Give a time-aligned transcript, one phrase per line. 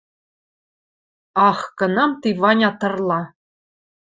[1.47, 3.21] Ах, кынам ти Ваня тырла?